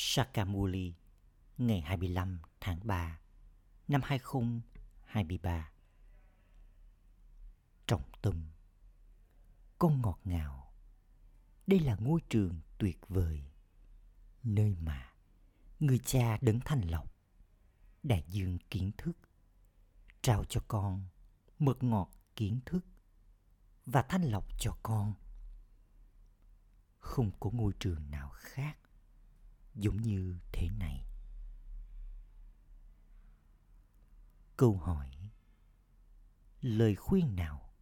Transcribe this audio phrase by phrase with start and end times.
[0.00, 0.94] Sakamuli
[1.58, 3.20] ngày 25 tháng 3
[3.88, 5.70] năm 2023.
[7.86, 8.50] Trọng tâm
[9.78, 10.72] Con ngọt ngào,
[11.66, 13.42] Đây là ngôi trường tuyệt vời,
[14.42, 15.12] Nơi mà
[15.80, 17.12] người cha đấng thanh lọc
[18.02, 19.12] đại dương kiến thức,
[20.22, 21.08] trao cho con
[21.58, 22.84] mật ngọt kiến thức
[23.86, 25.14] và thanh lọc cho con
[26.98, 28.78] không có ngôi trường nào khác
[29.78, 31.04] giống như thế này.
[34.56, 35.10] Câu hỏi,
[36.60, 37.74] lời khuyên nào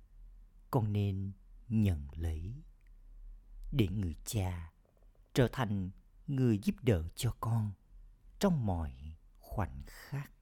[0.71, 1.33] con nên
[1.69, 2.63] nhận lấy
[3.73, 4.73] để người cha
[5.35, 5.91] trở thành
[6.27, 7.73] người giúp đỡ cho con
[8.39, 10.33] trong mọi khoảnh khắc?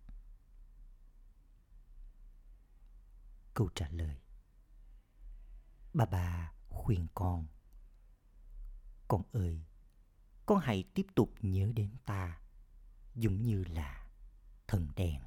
[3.54, 4.20] Câu trả lời,
[5.92, 7.46] bà bà khuyên con
[9.08, 9.64] con ơi
[10.46, 12.38] con hãy tiếp tục nhớ đến ta
[13.14, 14.06] giống như là
[14.66, 15.20] thần đèn?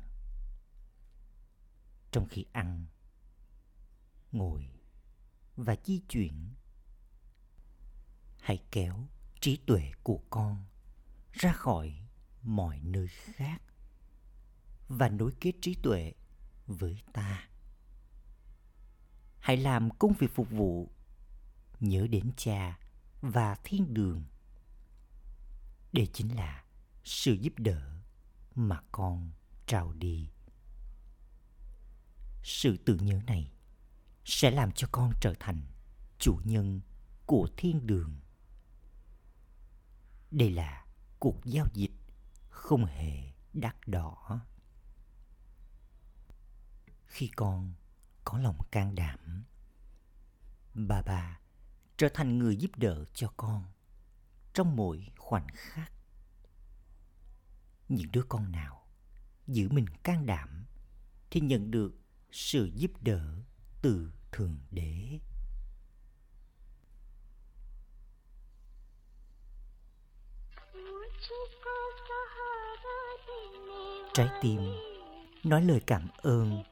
[2.12, 2.86] Trong khi ăn,
[4.32, 4.70] ngồi
[5.56, 6.54] và di chuyển,
[8.40, 9.08] hãy kéo
[9.40, 10.66] trí tuệ của con
[11.32, 12.08] ra khỏi
[12.42, 13.62] mọi nơi khác
[14.88, 16.14] và nối kết trí tuệ
[16.68, 17.50] với ta.
[19.40, 20.92] Hãy làm công việc phục vụ
[21.80, 22.80] nhớ đến cha
[23.22, 24.24] và thiên đường
[25.98, 26.64] đây chính là
[27.04, 28.02] sự giúp đỡ
[28.56, 29.32] mà con
[29.66, 30.30] trao đi.
[32.44, 33.52] Sự tự nhớ này
[34.26, 35.62] sẽ làm cho con trở thành
[36.18, 36.82] chủ nhân
[37.26, 38.20] của thiên đường.
[40.32, 40.86] Đây là
[41.20, 41.92] cuộc giao dịch
[42.50, 44.42] không hề đắt đỏ.
[47.06, 47.74] Khi con
[48.24, 49.44] có lòng can đảm,
[50.74, 51.40] bà bà
[51.98, 53.77] trở thành người giúp đỡ cho con
[54.58, 55.92] trong mỗi khoảnh khắc.
[57.90, 58.88] Những đứa con nào
[59.48, 60.66] giữ mình can đảm
[61.32, 61.92] thì nhận được
[62.32, 63.22] sự giúp đỡ
[63.82, 65.20] từ thượng đế.
[74.14, 74.62] Trái tim
[75.44, 76.64] nói lời cảm ơn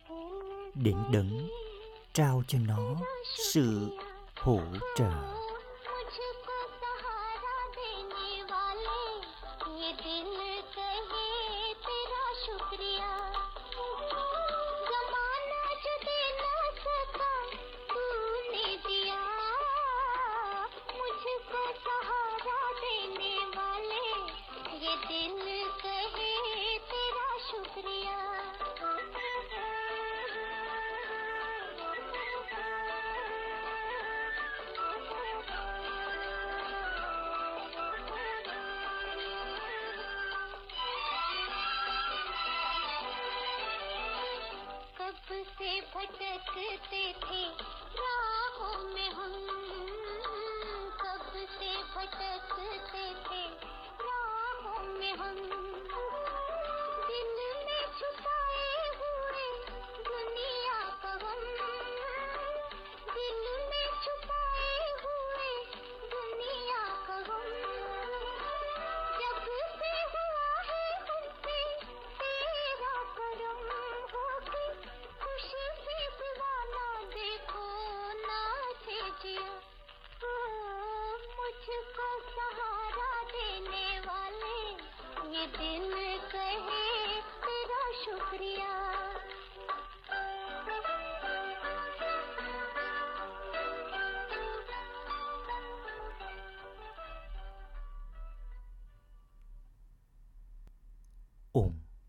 [0.75, 1.49] đến đấng
[2.13, 3.01] trao cho nó
[3.53, 3.97] sự
[4.35, 4.61] hỗ
[4.97, 5.44] trợ.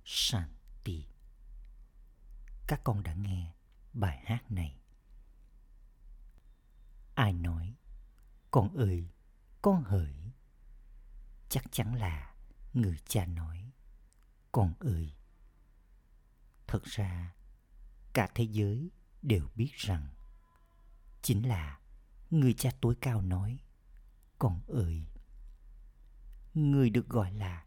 [0.09, 1.07] Shanti.
[2.67, 3.55] Các con đã nghe
[3.93, 4.81] bài hát này.
[7.15, 7.77] Ai nói,
[8.51, 9.09] con ơi,
[9.63, 10.33] con hỡi.
[11.49, 12.35] Chắc chắn là
[12.73, 13.73] người cha nói,
[14.53, 15.15] con ơi.
[16.67, 17.35] Thật ra,
[18.13, 18.91] cả thế giới
[19.23, 20.15] đều biết rằng
[21.23, 21.81] chính là
[22.31, 23.59] người cha tối cao nói,
[24.39, 25.07] con ơi.
[26.55, 27.67] Người được gọi là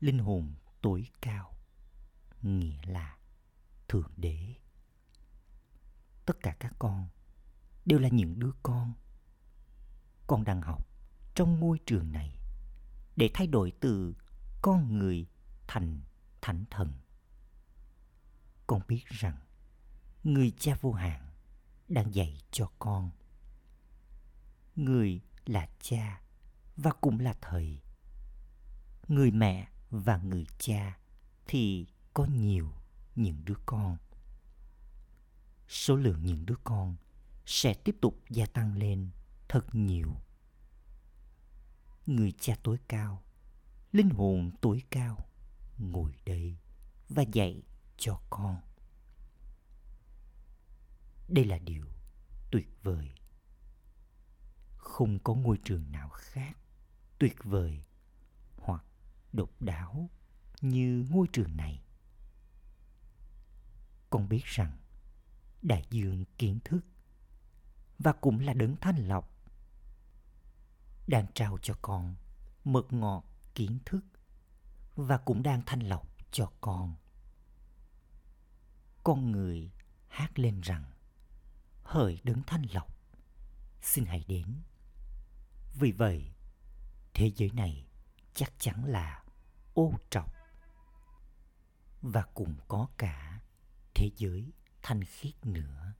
[0.00, 1.59] linh hồn tối cao
[2.42, 3.16] nghĩa là
[3.88, 4.54] thượng đế.
[6.26, 7.08] Tất cả các con
[7.84, 8.92] đều là những đứa con.
[10.26, 10.86] Con đang học
[11.34, 12.36] trong ngôi trường này
[13.16, 14.14] để thay đổi từ
[14.62, 15.26] con người
[15.66, 16.00] thành
[16.42, 16.92] thánh thần.
[18.66, 19.36] Con biết rằng
[20.24, 21.30] người cha vô hạn
[21.88, 23.10] đang dạy cho con.
[24.76, 26.20] Người là cha
[26.76, 27.80] và cũng là thầy.
[29.08, 30.98] Người mẹ và người cha
[31.46, 32.72] thì có nhiều
[33.16, 33.96] những đứa con.
[35.68, 36.96] Số lượng những đứa con
[37.46, 39.10] sẽ tiếp tục gia tăng lên
[39.48, 40.16] thật nhiều.
[42.06, 43.22] Người cha tối cao,
[43.92, 45.26] linh hồn tối cao
[45.78, 46.56] ngồi đây
[47.08, 47.62] và dạy
[47.96, 48.60] cho con.
[51.28, 51.86] Đây là điều
[52.50, 53.10] tuyệt vời.
[54.76, 56.56] Không có ngôi trường nào khác
[57.18, 57.84] tuyệt vời
[58.56, 58.84] hoặc
[59.32, 60.10] độc đáo
[60.60, 61.82] như ngôi trường này
[64.10, 64.78] con biết rằng
[65.62, 66.80] đại dương kiến thức
[67.98, 69.30] và cũng là đấng thanh lọc
[71.06, 72.14] đang trao cho con
[72.64, 73.24] mật ngọt
[73.54, 74.00] kiến thức
[74.96, 76.94] và cũng đang thanh lọc cho con.
[79.04, 79.70] Con người
[80.08, 80.84] hát lên rằng,
[81.82, 82.96] hỡi đấng thanh lọc,
[83.82, 84.62] xin hãy đến.
[85.74, 86.32] Vì vậy,
[87.14, 87.86] thế giới này
[88.34, 89.24] chắc chắn là
[89.74, 90.34] ô trọc
[92.02, 93.29] và cũng có cả
[94.00, 94.52] thế giới
[94.82, 95.94] thanh khiết nữa.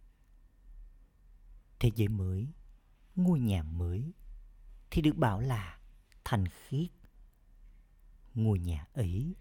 [1.78, 2.48] Thế giới mới,
[3.16, 4.12] ngôi nhà mới
[4.90, 5.78] thì được bảo là
[6.24, 6.90] thanh khiết.
[8.34, 9.34] Ngôi nhà ấy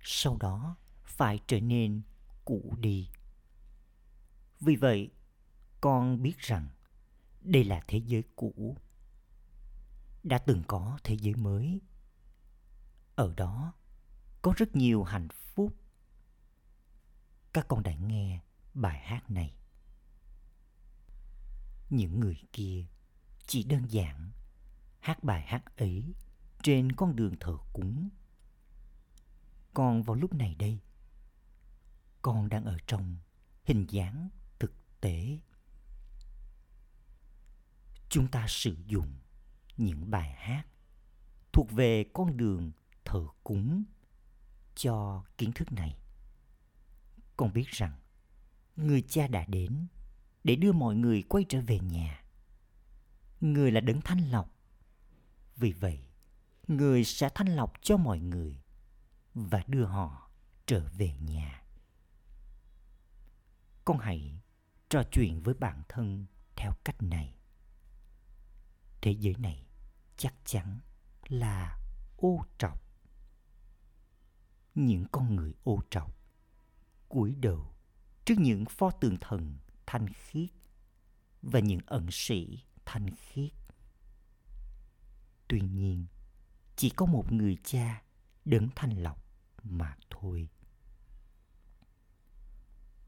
[0.00, 2.02] sau đó phải trở nên
[2.44, 3.08] cũ đi.
[4.60, 5.10] Vì vậy,
[5.80, 6.68] con biết rằng
[7.40, 8.76] đây là thế giới cũ.
[10.22, 11.80] Đã từng có thế giới mới.
[13.14, 13.72] Ở đó
[14.42, 15.74] có rất nhiều hạnh phúc
[17.58, 18.40] các con đã nghe
[18.74, 19.54] bài hát này.
[21.90, 22.84] Những người kia
[23.46, 24.30] chỉ đơn giản
[25.00, 26.14] hát bài hát ấy
[26.62, 28.08] trên con đường thờ cúng.
[29.74, 30.78] Còn vào lúc này đây,
[32.22, 33.16] con đang ở trong
[33.64, 34.28] hình dáng
[34.58, 35.38] thực tế.
[38.08, 39.18] Chúng ta sử dụng
[39.76, 40.64] những bài hát
[41.52, 42.72] thuộc về con đường
[43.04, 43.84] thờ cúng
[44.74, 45.98] cho kiến thức này
[47.38, 47.92] con biết rằng,
[48.76, 49.86] người cha đã đến
[50.44, 52.24] để đưa mọi người quay trở về nhà.
[53.40, 54.50] Người là đấng thanh lọc.
[55.56, 56.00] Vì vậy,
[56.68, 58.60] người sẽ thanh lọc cho mọi người
[59.34, 60.30] và đưa họ
[60.66, 61.62] trở về nhà.
[63.84, 64.40] Con hãy
[64.88, 66.26] trò chuyện với bản thân
[66.56, 67.34] theo cách này.
[69.00, 69.66] Thế giới này
[70.16, 70.80] chắc chắn
[71.28, 71.78] là
[72.16, 72.82] ô trọc.
[74.74, 76.17] Những con người ô trọc
[77.08, 77.74] cúi đầu
[78.24, 79.56] trước những pho tượng thần
[79.86, 80.50] thanh khiết
[81.42, 83.50] và những ẩn sĩ thanh khiết.
[85.48, 86.06] Tuy nhiên,
[86.76, 88.02] chỉ có một người cha
[88.44, 89.24] đấng thanh lọc
[89.62, 90.48] mà thôi.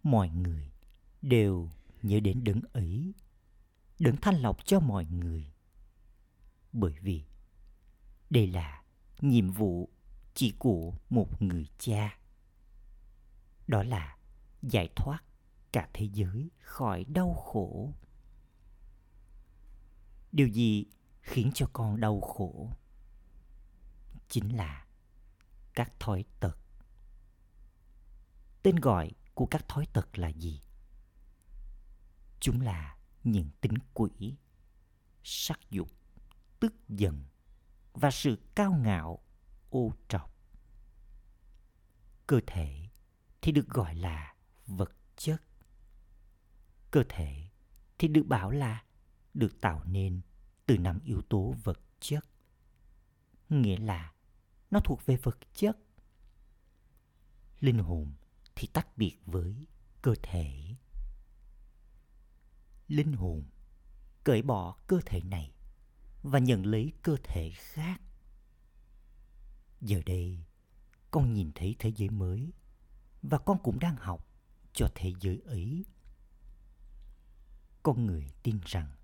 [0.03, 0.73] Mọi người
[1.23, 1.71] đều
[2.03, 3.15] nhớ đến đấng ấy,
[3.99, 5.53] đấng thanh lọc cho mọi người.
[6.73, 7.25] Bởi vì
[8.31, 8.83] đây là
[9.21, 9.89] nhiệm vụ
[10.35, 12.20] chỉ của một người cha
[13.71, 14.17] đó là
[14.63, 15.25] giải thoát
[15.73, 17.93] cả thế giới khỏi đau khổ.
[20.33, 20.87] Điều gì
[21.21, 22.71] khiến cho con đau khổ?
[24.29, 24.87] Chính là
[25.75, 26.57] các thói tật.
[28.63, 30.61] Tên gọi của các thói tật là gì?
[32.41, 34.35] Chúng là những tính quỷ,
[35.25, 35.89] sắc dục,
[36.61, 37.25] tức giận
[37.93, 39.19] và sự cao ngạo,
[39.71, 40.35] ô trọc.
[42.27, 42.90] Cơ thể
[43.43, 44.35] thì được gọi là
[44.67, 45.43] vật chất.
[46.91, 47.49] Cơ thể
[47.99, 48.85] thì được bảo là
[49.35, 50.21] được tạo nên
[50.67, 52.25] từ năm yếu tố vật chất,
[53.49, 54.13] nghĩa là
[54.71, 55.79] nó thuộc về vật chất.
[57.61, 58.13] Linh hồn
[58.57, 59.67] thì tách biệt với
[60.03, 60.77] cơ thể.
[62.89, 63.45] Linh hồn
[64.25, 65.53] cởi bỏ cơ thể này
[66.23, 68.01] và nhận lấy cơ thể khác.
[69.81, 70.45] Giờ đây
[71.11, 72.53] con nhìn thấy thế giới mới
[73.23, 74.27] và con cũng đang học
[74.73, 75.85] cho thế giới ấy.
[77.83, 78.97] Con người tin rằng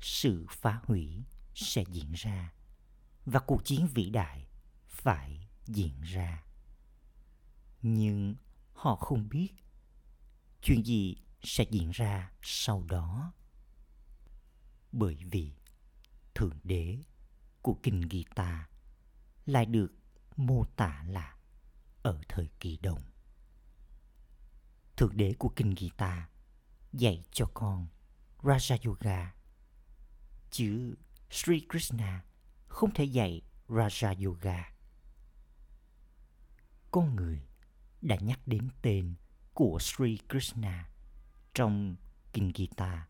[0.00, 2.52] sự phá hủy sẽ diễn ra
[3.26, 4.46] và cuộc chiến vĩ đại
[4.88, 6.44] phải diễn ra.
[7.82, 8.34] Nhưng
[8.72, 9.48] họ không biết
[10.62, 13.32] chuyện gì sẽ diễn ra sau đó.
[14.92, 15.52] Bởi vì
[16.34, 16.98] thượng đế
[17.62, 18.68] của kinh Gita
[19.46, 19.92] lại được
[20.36, 21.36] mô tả là
[22.02, 23.11] ở thời kỳ đồng
[25.02, 26.28] thượng đế của kinh Gita,
[26.92, 27.86] dạy cho con
[28.42, 29.34] Raja Yoga
[30.50, 30.94] chứ
[31.30, 32.24] Sri Krishna
[32.68, 34.72] không thể dạy Raja Yoga.
[36.90, 37.42] Con người
[38.02, 39.14] đã nhắc đến tên
[39.54, 40.90] của Sri Krishna
[41.54, 41.96] trong
[42.32, 43.08] Kinh Gita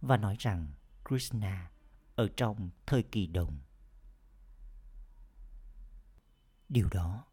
[0.00, 0.72] và nói rằng
[1.08, 1.70] Krishna
[2.14, 3.58] ở trong thời kỳ đồng.
[6.68, 7.24] điều đó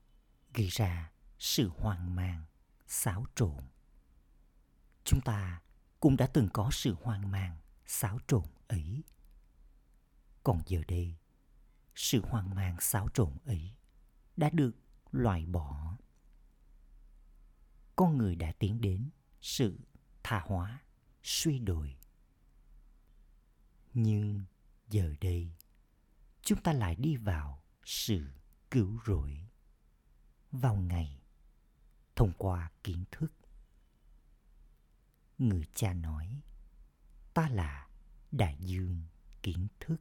[0.54, 2.49] gây ra sự hoang mang
[2.90, 3.58] xáo trộn.
[5.04, 5.62] Chúng ta
[6.00, 9.04] cũng đã từng có sự hoang mang, xáo trộn ấy.
[10.44, 11.18] Còn giờ đây,
[11.96, 13.76] sự hoang mang, xáo trộn ấy
[14.38, 14.72] đã được
[15.12, 15.98] loại bỏ.
[17.96, 19.10] Con người đã tiến đến
[19.42, 19.80] sự
[20.24, 20.84] tha hóa,
[21.24, 21.98] suy đồi.
[23.94, 24.46] Nhưng
[24.90, 25.54] giờ đây,
[26.42, 28.28] chúng ta lại đi vào sự
[28.72, 29.48] cứu rỗi.
[30.52, 31.19] Vào ngày
[32.20, 33.32] thông qua kiến thức.
[35.38, 36.42] Người cha nói,
[37.34, 37.88] ta là
[38.32, 39.02] đại dương
[39.44, 39.98] kiến thức.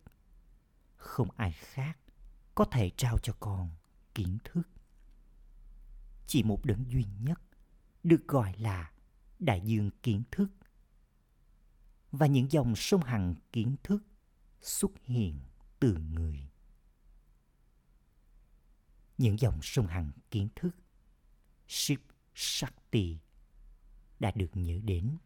[0.97, 1.99] Không ai khác
[2.55, 3.71] có thể trao cho con
[4.15, 4.63] kiến thức.
[6.27, 7.41] Chỉ một đấng duy nhất
[8.03, 8.93] được gọi là
[9.39, 10.49] đại dương kiến thức.
[12.13, 14.03] Và những dòng sông hằng kiến thức
[14.61, 15.41] xuất hiện
[15.81, 16.51] từ người.
[19.19, 20.71] Những dòng sông hằng kiến thức,
[21.69, 22.08] Ship
[22.41, 23.19] Shakti
[24.21, 25.17] đã được nhớ đến.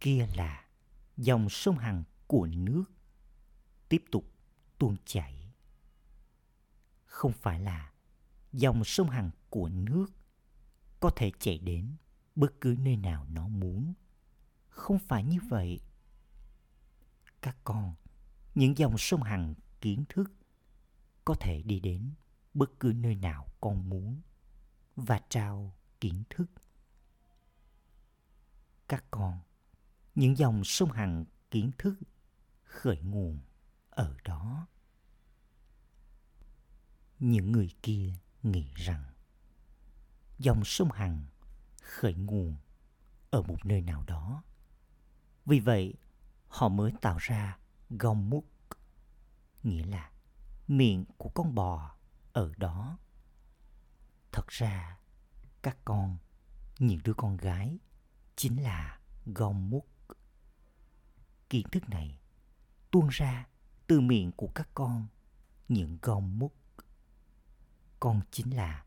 [0.00, 0.68] Kia là
[1.16, 2.84] dòng sông hằng của nước
[3.88, 4.32] tiếp tục
[4.78, 5.52] tuôn chảy.
[7.04, 7.92] Không phải là
[8.52, 10.06] dòng sông hằng của nước
[11.00, 11.96] có thể chảy đến
[12.34, 13.94] bất cứ nơi nào nó muốn.
[14.68, 15.80] Không phải như vậy.
[17.40, 17.94] Các con,
[18.54, 20.32] những dòng sông hằng kiến thức
[21.24, 22.10] có thể đi đến
[22.54, 24.20] bất cứ nơi nào con muốn.
[24.96, 26.46] Và trao kiến thức.
[28.88, 29.38] Các con,
[30.14, 31.94] những dòng sông hằng kiến thức
[32.64, 33.40] khởi nguồn
[33.90, 34.66] ở đó.
[37.18, 39.04] Những người kia nghĩ rằng
[40.38, 41.26] dòng sông hằng
[41.82, 42.56] khởi nguồn
[43.30, 44.42] ở một nơi nào đó.
[45.46, 45.94] Vì vậy,
[46.48, 47.58] họ mới tạo ra
[47.90, 48.46] gong múc,
[49.62, 50.10] nghĩa là
[50.68, 51.96] miệng của con bò
[52.32, 52.98] ở đó,
[54.32, 54.98] thật ra
[55.62, 56.18] các con,
[56.78, 57.78] những đứa con gái
[58.36, 59.86] chính là gom mút
[61.50, 62.18] kiến thức này
[62.90, 63.48] tuôn ra
[63.86, 65.06] từ miệng của các con,
[65.68, 66.54] những gom mút
[68.00, 68.84] con chính là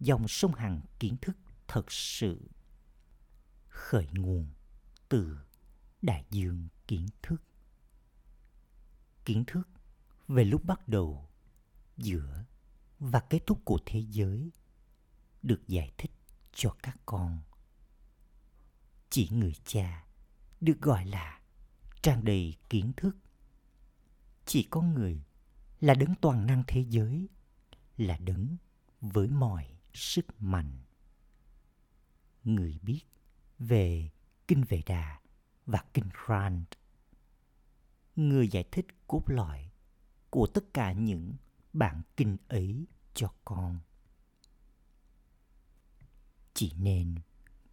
[0.00, 1.36] dòng sông hằng kiến thức
[1.68, 2.50] thật sự,
[3.68, 4.46] khởi nguồn
[5.08, 5.38] từ
[6.02, 7.42] đại dương kiến thức.
[9.24, 9.68] Kiến thức
[10.28, 11.28] về lúc bắt đầu
[11.96, 12.44] giữa
[12.98, 14.50] và kết thúc của thế giới
[15.42, 16.10] được giải thích
[16.52, 17.40] cho các con.
[19.10, 20.04] Chỉ người cha
[20.60, 21.40] được gọi là
[22.02, 23.16] tràn đầy kiến thức.
[24.46, 25.24] Chỉ có người
[25.80, 27.28] là đấng toàn năng thế giới,
[27.96, 28.56] là đấng
[29.00, 30.78] với mọi sức mạnh.
[32.44, 33.02] Người biết
[33.58, 34.10] về
[34.48, 35.20] kinh vệ đà
[35.66, 36.62] và kinh rand
[38.16, 39.70] người giải thích cốt lõi
[40.30, 41.34] của tất cả những
[41.78, 43.78] bản kinh ấy cho con
[46.54, 47.14] chỉ nên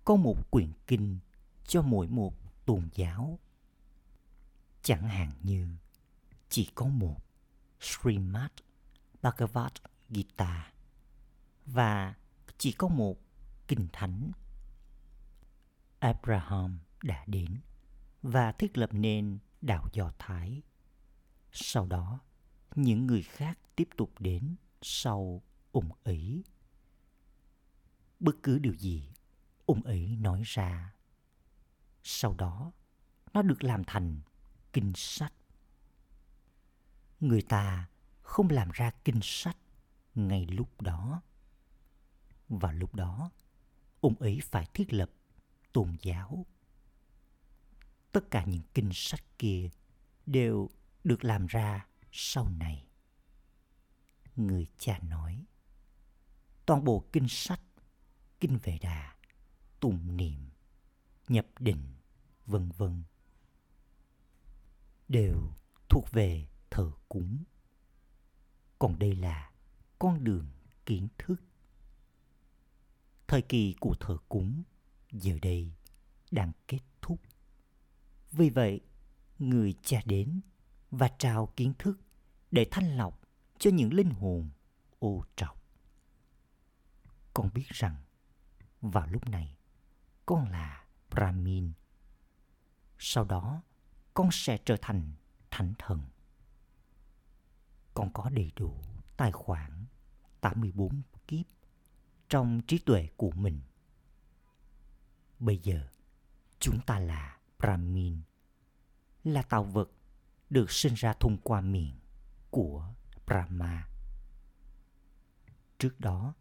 [0.06, 1.20] có một quyển kinh
[1.68, 2.34] cho mỗi một
[2.66, 3.40] tôn giáo
[4.82, 5.68] chẳng hạn như
[6.50, 7.18] chỉ có một
[7.80, 8.52] Srimad
[9.22, 9.72] Bhagavad
[10.10, 10.74] Gita
[11.66, 12.14] và
[12.58, 13.18] chỉ có một
[13.68, 14.32] kinh thánh
[16.00, 17.62] Abraham đã đến
[18.22, 20.62] và thiết lập nên đạo Do Thái.
[21.52, 22.20] Sau đó,
[22.76, 26.44] những người khác tiếp tục đến sau ông ấy.
[28.20, 29.10] Bất cứ điều gì
[29.66, 30.94] ông ấy nói ra,
[32.04, 32.72] sau đó
[33.34, 34.20] nó được làm thành
[34.74, 35.34] kinh sách.
[37.20, 37.90] Người ta
[38.22, 39.58] không làm ra kinh sách
[40.16, 41.22] ngay lúc đó.
[42.50, 43.32] Và lúc đó,
[44.02, 45.12] ông ấy phải thiết lập
[45.74, 46.46] tôn giáo.
[48.12, 49.70] Tất cả những kinh sách kia
[50.26, 50.70] đều
[51.04, 52.88] được làm ra sau này,
[54.36, 55.46] người cha nói,
[56.66, 57.62] toàn bộ kinh sách,
[58.40, 59.16] kinh về đà
[59.80, 60.50] tụng niệm,
[61.28, 61.96] nhập định,
[62.46, 63.04] vân vân,
[65.08, 65.54] đều
[65.90, 67.44] thuộc về thờ cúng.
[68.80, 69.52] Còn đây là
[70.00, 70.48] con đường
[70.86, 71.36] kiến thức.
[73.28, 74.64] Thời kỳ của thờ cúng
[75.12, 75.72] giờ đây
[76.32, 77.22] đang kết thúc.
[78.32, 78.82] Vì vậy,
[79.40, 80.42] người cha đến
[80.92, 82.03] và trao kiến thức
[82.54, 83.20] để thanh lọc
[83.58, 84.50] cho những linh hồn
[85.00, 85.64] ô trọc.
[87.34, 87.96] Con biết rằng
[88.82, 89.58] vào lúc này
[90.26, 91.72] con là Brahmin.
[92.98, 93.62] Sau đó
[94.14, 95.12] con sẽ trở thành
[95.52, 96.02] thánh thần.
[97.94, 98.78] Con có đầy đủ
[99.18, 99.86] tài khoản
[100.42, 101.46] 84 kiếp
[102.30, 103.62] trong trí tuệ của mình.
[105.40, 105.88] Bây giờ
[106.60, 108.22] chúng ta là Brahmin,
[109.24, 109.92] là tạo vật
[110.50, 112.03] được sinh ra thông qua miệng
[112.54, 112.94] của
[113.26, 113.88] Brahma.
[115.78, 116.34] Trước đó,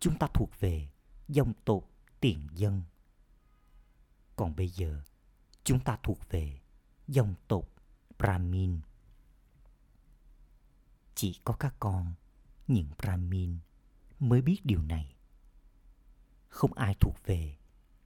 [0.00, 0.88] chúng ta thuộc về
[1.28, 1.84] dòng tộc
[2.20, 2.82] tiền dân.
[4.36, 5.02] Còn bây giờ,
[5.64, 6.60] chúng ta thuộc về
[7.08, 7.68] dòng tộc
[8.18, 8.80] Brahmin.
[11.14, 12.14] Chỉ có các con,
[12.68, 13.58] những Brahmin,
[14.20, 15.16] mới biết điều này.
[16.48, 17.56] Không ai thuộc về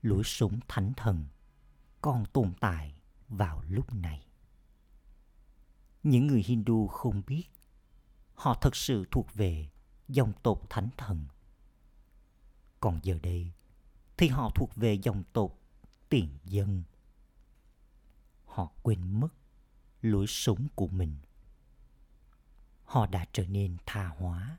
[0.01, 1.25] lối sống thánh thần
[2.01, 2.95] còn tồn tại
[3.27, 4.28] vào lúc này.
[6.03, 7.43] Những người Hindu không biết,
[8.33, 9.69] họ thật sự thuộc về
[10.07, 11.25] dòng tộc thánh thần.
[12.79, 13.51] Còn giờ đây,
[14.17, 15.57] thì họ thuộc về dòng tộc
[16.09, 16.83] tiền dân.
[18.45, 19.33] Họ quên mất
[20.01, 21.15] lối sống của mình.
[22.83, 24.57] Họ đã trở nên tha hóa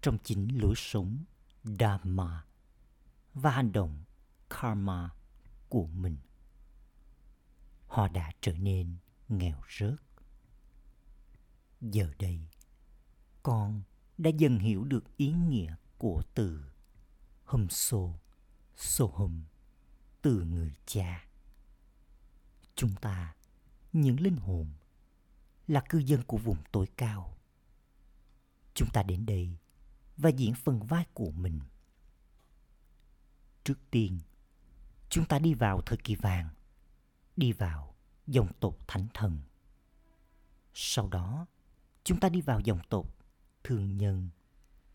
[0.00, 1.18] trong chính lối sống
[1.64, 2.44] Dharma
[3.34, 4.04] và hành động
[4.50, 5.10] Karma
[5.68, 6.16] của mình.
[7.86, 8.96] Họ đã trở nên
[9.28, 10.11] nghèo rớt.
[11.82, 12.40] Giờ đây,
[13.42, 13.82] con
[14.18, 16.64] đã dần hiểu được ý nghĩa của từ
[17.44, 18.14] hâm xô,
[18.76, 19.42] xô hâm
[20.22, 21.26] từ người cha.
[22.74, 23.34] Chúng ta,
[23.92, 24.66] những linh hồn,
[25.68, 27.36] là cư dân của vùng tối cao.
[28.74, 29.56] Chúng ta đến đây
[30.16, 31.60] và diễn phần vai của mình.
[33.64, 34.20] Trước tiên,
[35.08, 36.48] chúng ta đi vào thời kỳ vàng,
[37.36, 37.94] đi vào
[38.26, 39.38] dòng tộc thánh thần.
[40.74, 41.46] Sau đó,
[42.04, 43.06] chúng ta đi vào dòng tộc
[43.64, 44.28] thương nhân,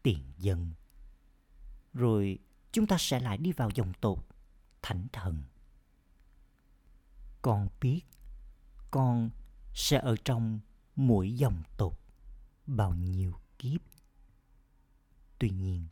[0.04, 0.72] tiền dân.
[1.94, 2.40] Rồi
[2.72, 4.26] chúng ta sẽ lại đi vào dòng tộc
[4.82, 5.44] thánh thần.
[7.42, 8.02] Con biết
[8.92, 9.30] con
[9.74, 10.60] sẽ ở trong
[10.96, 12.00] mỗi dòng tộc
[12.66, 13.82] bao nhiêu kiếp.
[15.40, 15.88] Tuy nhiên,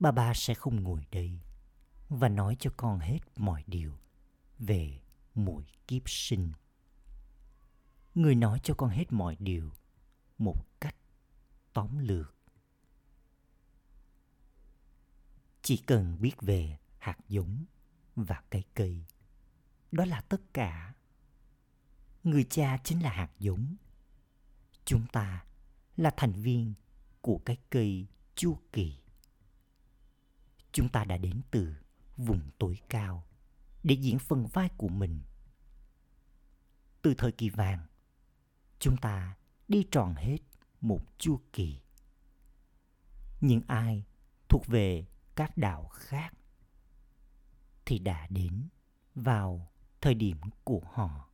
[0.00, 1.38] bà ba sẽ không ngồi đây
[2.08, 3.98] và nói cho con hết mọi điều
[4.58, 5.00] về
[5.34, 6.52] mỗi kiếp sinh.
[8.14, 9.70] Người nói cho con hết mọi điều
[10.44, 10.96] một cách
[11.72, 12.34] tóm lược.
[15.62, 17.64] Chỉ cần biết về hạt giống
[18.16, 19.04] và cây cây.
[19.92, 20.94] Đó là tất cả.
[22.24, 23.76] Người cha chính là hạt giống.
[24.84, 25.46] Chúng ta
[25.96, 26.74] là thành viên
[27.20, 28.98] của cái cây chu kỳ.
[30.72, 31.76] Chúng ta đã đến từ
[32.16, 33.26] vùng tối cao
[33.82, 35.22] để diễn phần vai của mình.
[37.02, 37.86] Từ thời kỳ vàng,
[38.78, 39.36] chúng ta
[39.68, 40.38] đi tròn hết
[40.80, 41.80] một chu kỳ.
[43.40, 44.04] Những ai
[44.48, 46.34] thuộc về các đạo khác
[47.86, 48.68] thì đã đến
[49.14, 51.30] vào thời điểm của họ.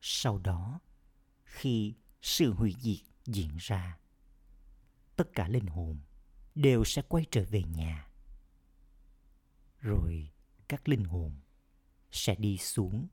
[0.00, 0.80] Sau đó,
[1.44, 3.98] khi sự hủy diệt diễn ra,
[5.16, 5.98] tất cả linh hồn
[6.54, 8.08] đều sẽ quay trở về nhà.
[9.80, 10.30] Rồi
[10.68, 11.40] các linh hồn
[12.10, 13.08] sẽ đi xuống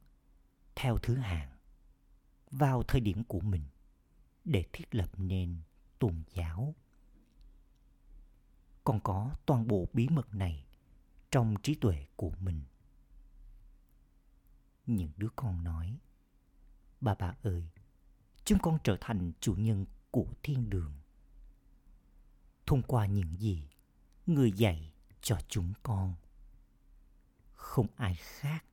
[0.76, 1.58] theo thứ hạng
[2.52, 3.64] vào thời điểm của mình
[4.46, 5.58] để thiết lập nên
[6.00, 6.76] tôn giáo.
[8.84, 10.66] Còn có toàn bộ bí mật này
[11.32, 12.62] trong trí tuệ của mình.
[14.86, 16.00] Những đứa con nói,
[17.02, 17.64] Bà bà ơi,
[18.46, 20.94] chúng con trở thành chủ nhân của thiên đường.
[22.66, 23.68] Thông qua những gì
[24.26, 26.16] người dạy cho chúng con.
[27.54, 28.66] Không ai khác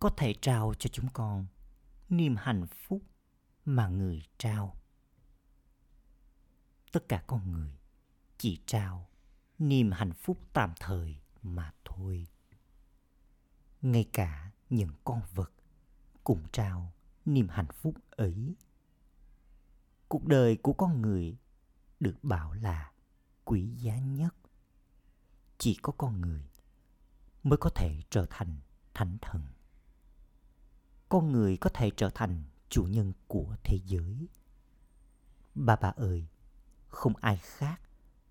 [0.00, 1.46] có thể trao cho chúng con
[2.12, 3.02] niềm hạnh phúc
[3.64, 4.76] mà người trao.
[6.92, 7.78] Tất cả con người
[8.38, 9.08] chỉ trao
[9.58, 12.26] niềm hạnh phúc tạm thời mà thôi.
[13.82, 15.52] Ngay cả những con vật
[16.24, 16.92] cũng trao
[17.24, 18.54] niềm hạnh phúc ấy.
[20.08, 21.36] Cuộc đời của con người
[22.00, 22.92] được bảo là
[23.44, 24.34] quý giá nhất.
[25.58, 26.50] Chỉ có con người
[27.42, 28.60] mới có thể trở thành
[28.94, 29.46] thánh thần.
[31.12, 34.28] Con người có thể trở thành chủ nhân của thế giới.
[35.54, 36.26] Bà bà ơi,
[36.88, 37.80] không ai khác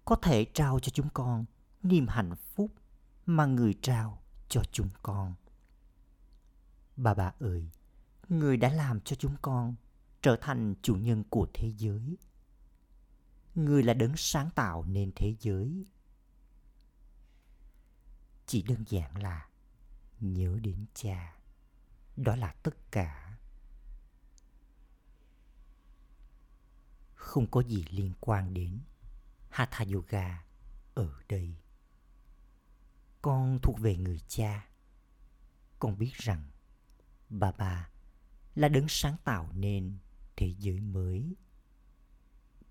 [0.05, 1.45] có thể trao cho chúng con
[1.83, 2.71] niềm hạnh phúc
[3.25, 5.33] mà người trao cho chúng con.
[6.95, 7.69] Bà bà ơi,
[8.29, 9.75] người đã làm cho chúng con
[10.21, 12.17] trở thành chủ nhân của thế giới.
[13.55, 15.85] Người là đấng sáng tạo nên thế giới.
[18.45, 19.49] Chỉ đơn giản là
[20.19, 21.40] nhớ đến cha.
[22.21, 23.37] Đó là tất cả.
[27.15, 28.79] Không có gì liên quan đến
[29.49, 30.43] Hatha Yoga
[30.93, 31.55] ở đây.
[33.21, 34.69] Con thuộc về người cha.
[35.79, 36.51] Con biết rằng
[37.29, 37.89] bà bà
[38.55, 39.97] là đấng sáng tạo nên
[40.35, 41.35] thế giới mới.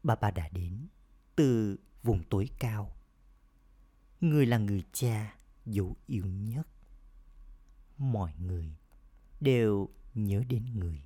[0.02, 0.88] Bà bà đã đến
[1.36, 2.96] từ vùng tối cao.
[4.20, 5.36] Người là người cha
[5.66, 6.68] dấu yêu nhất.
[7.98, 8.76] Mọi người
[9.40, 11.02] đều nhớ đến người.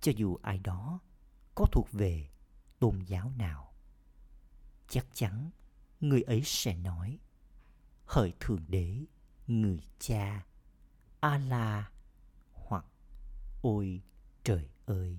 [0.00, 1.00] Cho dù ai đó
[1.54, 2.28] có thuộc về
[2.78, 3.74] tôn giáo nào,
[4.88, 5.50] chắc chắn
[6.00, 7.18] người ấy sẽ nói,
[8.06, 9.04] hỡi thượng đế,
[9.46, 10.46] người cha
[11.20, 11.92] Allah
[12.52, 12.84] hoặc,
[13.62, 14.02] ôi
[14.44, 15.18] trời ơi.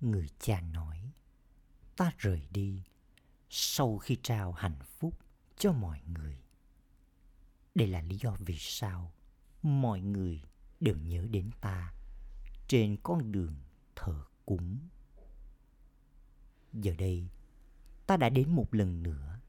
[0.00, 1.12] Người cha nói,
[1.96, 2.84] ta rời đi
[3.50, 5.18] sau khi trao hạnh phúc
[5.56, 6.42] cho mọi người.
[7.74, 9.12] Đây là lý do vì sao
[9.62, 10.42] mọi người
[10.80, 11.92] đều nhớ đến ta
[12.68, 13.54] trên con đường
[13.96, 14.78] thờ cúng.
[16.72, 17.28] Giờ đây,
[18.06, 19.40] ta đã đến một lần nữa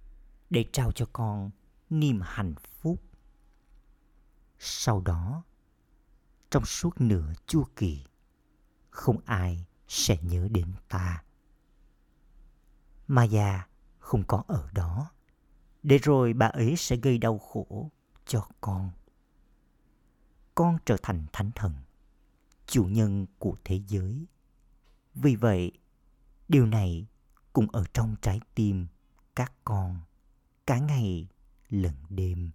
[0.49, 1.51] để trao cho con
[1.89, 3.03] niềm hạnh phúc.
[4.59, 5.43] Sau đó,
[6.49, 8.03] trong suốt nửa chu kỳ,
[8.89, 11.23] không ai sẽ nhớ đến ta.
[13.07, 13.67] Maya
[13.99, 15.11] không có ở đó,
[15.83, 17.91] để rồi bà ấy sẽ gây đau khổ
[18.25, 18.91] cho con
[20.55, 21.73] con trở thành thánh thần,
[22.65, 24.25] chủ nhân của thế giới.
[25.15, 25.71] Vì vậy,
[26.47, 27.07] điều này
[27.53, 28.87] cũng ở trong trái tim
[29.35, 29.99] các con
[30.65, 31.27] cả ngày
[31.69, 32.51] lẫn đêm.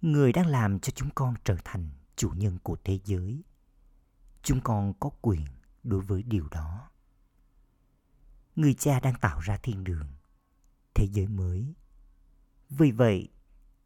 [0.00, 3.42] Người đang làm cho chúng con trở thành chủ nhân của thế giới,
[4.42, 5.46] chúng con có quyền
[5.82, 6.90] đối với điều đó.
[8.56, 10.08] Người cha đang tạo ra thiên đường,
[10.94, 11.74] thế giới mới.
[12.70, 13.28] Vì vậy,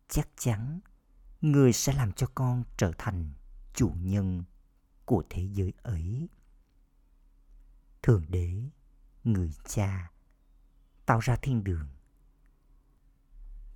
[0.09, 0.81] chắc chắn
[1.53, 3.33] người sẽ làm cho con trở thành
[3.75, 4.45] chủ nhân
[5.05, 6.29] của thế giới ấy.
[8.03, 8.63] Thượng đế,
[9.25, 10.11] người cha,
[11.07, 11.89] tạo ra thiên đường.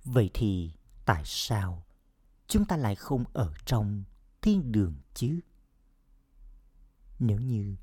[0.03, 0.73] Vậy thì
[1.05, 1.85] tại sao
[2.47, 4.03] chúng ta lại không ở trong
[4.41, 5.39] thiên đường chứ?
[7.19, 7.75] Nếu như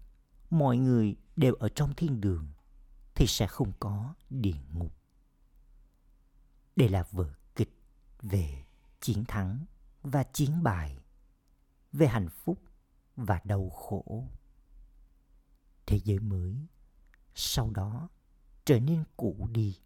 [0.51, 2.49] mọi người đều ở trong thiên đường,
[3.15, 4.95] thì sẽ không có địa ngục.
[6.77, 7.83] Đây là vở kịch
[8.23, 8.65] về
[9.01, 9.67] chiến thắng
[10.03, 10.99] và chiến bại
[11.93, 12.59] về hạnh phúc
[13.17, 14.29] và đau khổ.
[15.87, 16.67] Thế giới mới
[17.35, 18.09] sau đó
[18.65, 19.79] trở nên cũ đi.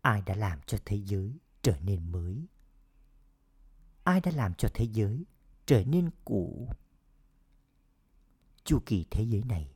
[0.00, 2.46] Ai đã làm cho thế giới trở nên mới?
[4.04, 5.24] Ai đã làm cho thế giới
[5.66, 6.70] trở nên cũ?
[8.64, 9.74] Chu kỳ thế giới này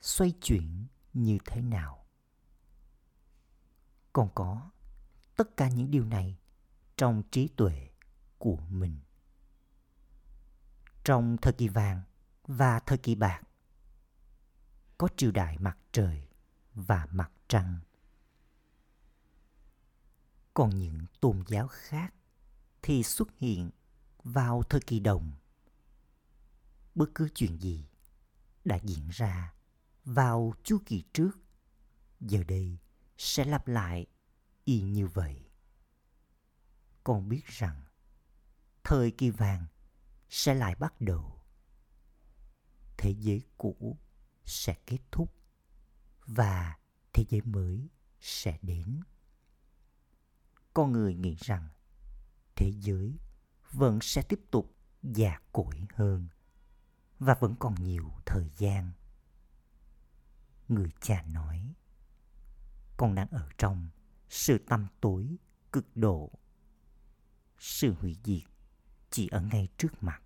[0.00, 2.06] xoay chuyển như thế nào?
[4.12, 4.70] Còn có
[5.36, 6.38] tất cả những điều này
[6.96, 7.91] trong trí tuệ
[8.42, 8.98] của mình.
[11.04, 12.02] Trong thời kỳ vàng
[12.44, 13.42] và thời kỳ bạc,
[14.98, 16.28] có triều đại mặt trời
[16.74, 17.80] và mặt trăng.
[20.54, 22.14] Còn những tôn giáo khác
[22.82, 23.70] thì xuất hiện
[24.24, 25.32] vào thời kỳ đồng.
[26.94, 27.86] Bất cứ chuyện gì
[28.64, 29.54] đã diễn ra
[30.04, 31.30] vào chu kỳ trước,
[32.20, 32.78] giờ đây
[33.18, 34.06] sẽ lặp lại
[34.64, 35.50] y như vậy.
[37.04, 37.82] Con biết rằng
[38.84, 39.66] thời kỳ vàng
[40.30, 41.42] sẽ lại bắt đầu.
[42.96, 43.98] Thế giới cũ
[44.44, 45.34] sẽ kết thúc
[46.26, 46.78] và
[47.12, 47.88] thế giới mới
[48.20, 49.00] sẽ đến.
[50.74, 51.68] Con người nghĩ rằng
[52.56, 53.18] thế giới
[53.72, 56.28] vẫn sẽ tiếp tục già cỗi hơn
[57.18, 58.92] và vẫn còn nhiều thời gian.
[60.68, 61.74] Người cha nói,
[62.96, 63.88] con đang ở trong
[64.28, 65.36] sự tăm tối
[65.72, 66.30] cực độ.
[67.58, 68.51] Sự hủy diệt
[69.12, 70.22] chỉ ở ngay trước mặt.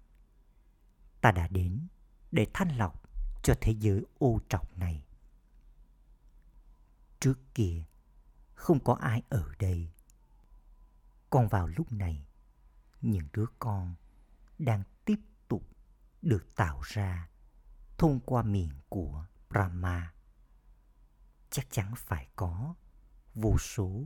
[1.20, 1.87] Ta đã đến
[2.33, 3.03] để thanh lọc
[3.42, 5.05] cho thế giới ô trọc này.
[7.20, 7.85] Trước kia
[8.55, 9.90] không có ai ở đây.
[11.31, 12.27] Còn vào lúc này
[13.01, 13.94] những đứa con
[14.59, 15.62] đang tiếp tục
[16.22, 17.29] được tạo ra
[17.99, 20.12] thông qua miệng của brahma.
[21.51, 22.75] Chắc chắn phải có
[23.35, 24.05] vô số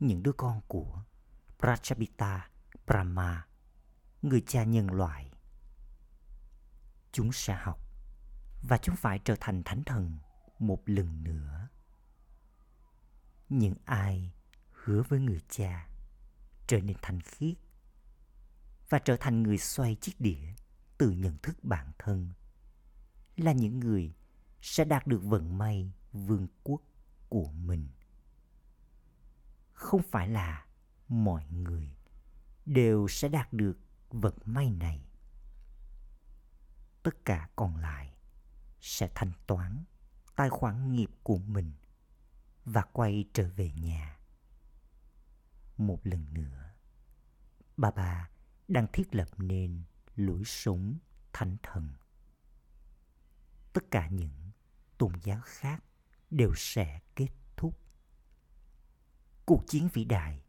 [0.00, 1.04] những đứa con của
[1.58, 2.40] Prajapita
[2.86, 3.46] Brahma,
[4.24, 5.30] người cha nhân loại.
[7.12, 7.78] Chúng sẽ học
[8.62, 10.18] và chúng phải trở thành thánh thần
[10.58, 11.68] một lần nữa.
[13.48, 14.32] Những ai
[14.70, 15.88] hứa với người cha
[16.66, 17.54] trở nên thanh khiết
[18.88, 20.54] và trở thành người xoay chiếc đĩa
[20.98, 22.32] từ nhận thức bản thân
[23.36, 24.14] là những người
[24.60, 26.82] sẽ đạt được vận may vương quốc
[27.28, 27.88] của mình
[29.72, 30.66] không phải là
[31.08, 31.96] mọi người
[32.66, 33.78] đều sẽ đạt được
[34.14, 35.04] vận may này,
[37.02, 38.14] tất cả còn lại
[38.80, 39.84] sẽ thanh toán
[40.36, 41.72] tài khoản nghiệp của mình
[42.64, 44.18] và quay trở về nhà.
[45.76, 46.72] Một lần nữa,
[47.76, 48.30] bà bà
[48.68, 49.82] đang thiết lập nên
[50.16, 50.98] lối sống
[51.32, 51.88] thánh thần.
[53.72, 54.50] Tất cả những
[54.98, 55.84] tôn giáo khác
[56.30, 57.78] đều sẽ kết thúc.
[59.46, 60.42] Cuộc chiến vĩ đại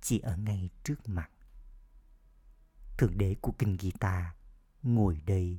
[0.00, 1.30] chỉ ở ngay trước mặt
[2.98, 4.34] thượng đế của kinh Gita
[4.82, 5.58] ngồi đây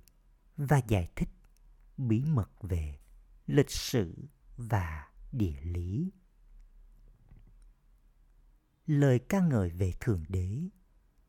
[0.57, 1.29] và giải thích
[1.97, 2.99] bí mật về
[3.47, 6.11] lịch sử và địa lý.
[8.85, 10.69] Lời ca ngợi về Thượng Đế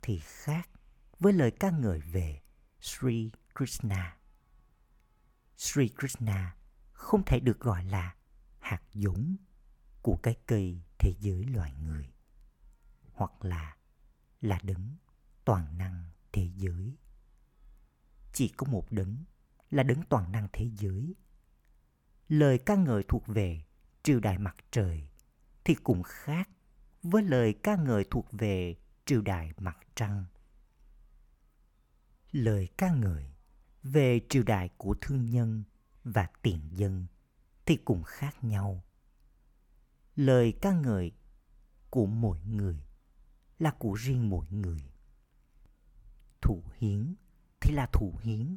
[0.02, 0.70] thì khác
[1.18, 2.40] với lời ca ngợi về
[2.80, 4.16] Sri Krishna.
[5.56, 6.56] Sri Krishna
[6.92, 8.14] không thể được gọi là
[8.58, 9.36] hạt giống
[10.02, 12.12] của cái cây thế giới loài người,
[13.12, 13.76] hoặc là
[14.40, 14.96] là đấng
[15.46, 16.96] toàn năng thế giới.
[18.32, 19.16] Chỉ có một đấng
[19.70, 21.14] là đấng toàn năng thế giới.
[22.28, 23.64] Lời ca ngợi thuộc về
[24.02, 25.08] triều đại mặt trời
[25.64, 26.48] thì cũng khác
[27.02, 30.24] với lời ca ngợi thuộc về triều đại mặt trăng.
[32.32, 33.26] Lời ca ngợi
[33.82, 35.64] về triều đại của thương nhân
[36.04, 37.06] và tiền dân
[37.66, 38.84] thì cũng khác nhau.
[40.16, 41.12] Lời ca ngợi
[41.90, 42.84] của mỗi người
[43.58, 44.95] là của riêng mỗi người.
[46.46, 47.14] Thủ hiến
[47.60, 48.56] thì là thủ hiến,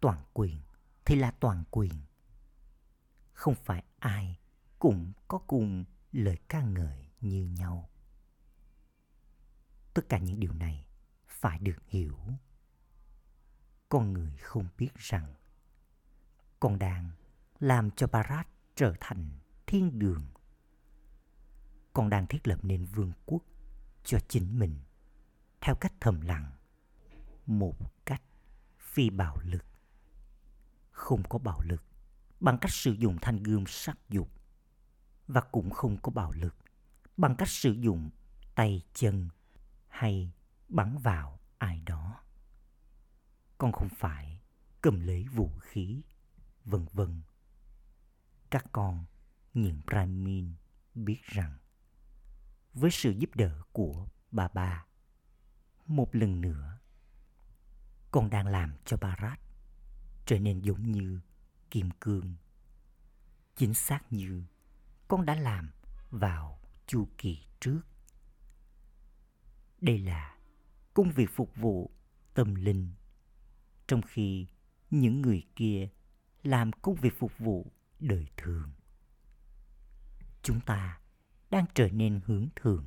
[0.00, 0.60] toàn quyền
[1.04, 1.92] thì là toàn quyền.
[3.32, 4.38] Không phải ai
[4.78, 7.90] cũng có cùng lời ca ngợi như nhau.
[9.94, 10.86] Tất cả những điều này
[11.26, 12.18] phải được hiểu.
[13.88, 15.34] Con người không biết rằng
[16.60, 17.10] con đang
[17.58, 19.28] làm cho Barat trở thành
[19.66, 20.26] thiên đường.
[21.92, 23.42] Con đang thiết lập nên vương quốc
[24.04, 24.78] cho chính mình
[25.60, 26.55] theo cách thầm lặng,
[27.46, 28.22] một cách
[28.78, 29.64] phi bạo lực.
[30.90, 31.82] Không có bạo lực
[32.40, 34.30] bằng cách sử dụng thanh gươm sắc dục
[35.26, 36.56] và cũng không có bạo lực
[37.16, 38.10] bằng cách sử dụng
[38.54, 39.28] tay chân
[39.88, 40.32] hay
[40.68, 42.20] bắn vào ai đó.
[43.58, 44.40] Con không phải
[44.82, 46.02] cầm lấy vũ khí,
[46.64, 47.22] vân vân.
[48.50, 49.04] Các con,
[49.54, 50.54] những Brahmin
[50.94, 51.58] biết rằng
[52.74, 54.86] với sự giúp đỡ của bà ba,
[55.86, 56.78] một lần nữa,
[58.10, 59.40] con đang làm cho Barat
[60.26, 61.20] trở nên giống như
[61.70, 62.34] kim cương.
[63.56, 64.44] Chính xác như
[65.08, 65.70] con đã làm
[66.10, 67.80] vào chu kỳ trước.
[69.80, 70.36] Đây là
[70.94, 71.90] công việc phục vụ
[72.34, 72.92] tâm linh,
[73.86, 74.46] trong khi
[74.90, 75.88] những người kia
[76.42, 78.72] làm công việc phục vụ đời thường.
[80.42, 81.00] Chúng ta
[81.50, 82.86] đang trở nên hướng thường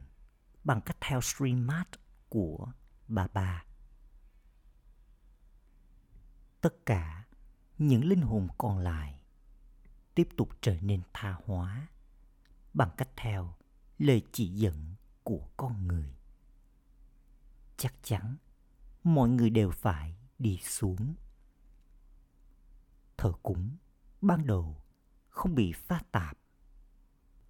[0.64, 1.88] bằng cách theo streamat
[2.30, 2.72] của
[3.08, 3.66] bà bà.
[6.62, 7.26] Tất cả
[7.78, 9.24] những linh hồn còn lại
[10.16, 11.88] tiếp tục trở nên tha hóa
[12.74, 13.56] bằng cách theo
[13.98, 16.16] lời chỉ dẫn của con người.
[17.78, 18.38] Chắc chắn
[19.04, 21.16] mọi người đều phải đi xuống.
[23.18, 23.78] Thờ cúng
[24.22, 24.82] ban đầu
[25.30, 26.38] không bị pha tạp.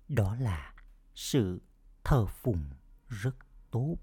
[0.07, 0.73] Đó là
[1.15, 1.61] sự
[2.03, 2.69] thờ phụng
[3.07, 3.35] rất
[3.71, 3.97] tốt.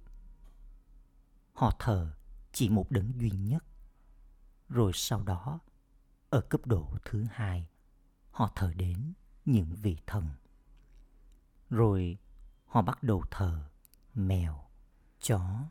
[1.52, 2.14] Họ thờ
[2.52, 3.64] chỉ một đấng duy nhất.
[4.68, 5.60] Rồi sau đó,
[6.30, 7.68] ở cấp độ thứ hai,
[8.30, 9.12] họ thờ đến
[9.44, 10.28] những vị thần.
[11.70, 12.18] Rồi
[12.66, 13.68] họ bắt đầu thờ
[14.14, 14.68] mèo,
[15.20, 15.70] chó,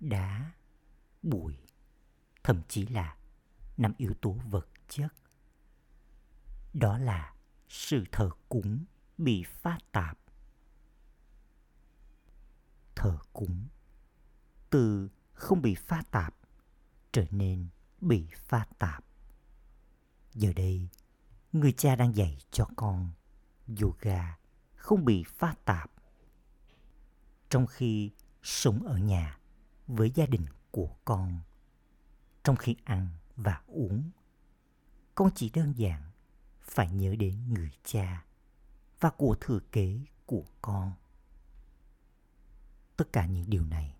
[0.00, 0.52] đá,
[1.22, 1.56] bụi,
[2.44, 3.16] thậm chí là
[3.76, 5.14] năm yếu tố vật chất.
[6.72, 7.34] Đó là
[7.68, 8.84] sự thờ cúng
[9.18, 10.18] bị pha tạp.
[12.94, 13.66] Thờ cúng
[14.70, 16.34] từ không bị pha tạp
[17.12, 17.68] trở nên
[18.00, 19.04] bị pha tạp.
[20.34, 20.88] Giờ đây,
[21.52, 23.10] người cha đang dạy cho con
[23.80, 24.36] yoga
[24.74, 25.90] không bị pha tạp.
[27.50, 28.10] Trong khi
[28.42, 29.38] sống ở nhà
[29.86, 31.40] với gia đình của con,
[32.44, 34.10] trong khi ăn và uống,
[35.14, 36.02] con chỉ đơn giản
[36.60, 38.24] phải nhớ đến người cha
[39.00, 40.92] và của thừa kế của con.
[42.96, 43.96] Tất cả những điều này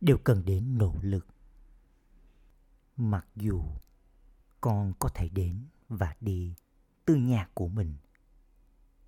[0.00, 1.26] đều cần đến nỗ lực.
[2.98, 3.64] Mặc dù
[4.60, 6.54] con có thể đến và đi
[7.04, 7.96] từ nhà của mình,